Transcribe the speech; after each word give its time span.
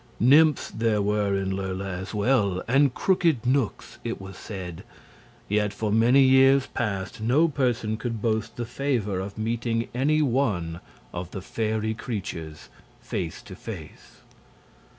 Nymphs 0.19 0.71
there 0.71 0.99
were 0.99 1.35
in 1.35 1.51
Lurla, 1.55 1.85
as 1.87 2.11
well, 2.11 2.63
and 2.67 2.91
crooked 2.91 3.45
knooks, 3.45 3.99
it 4.03 4.19
was 4.19 4.35
said; 4.35 4.83
yet 5.47 5.73
for 5.73 5.91
many 5.91 6.23
years 6.23 6.65
past 6.65 7.21
no 7.21 7.47
person 7.47 7.97
could 7.97 8.19
boast 8.19 8.55
the 8.55 8.65
favor 8.65 9.19
of 9.19 9.37
meeting 9.37 9.89
any 9.93 10.23
one 10.23 10.79
of 11.13 11.29
the 11.29 11.41
fairy 11.43 11.93
creatures 11.93 12.67
face 12.99 13.43
to 13.43 13.55
face. 13.55 14.21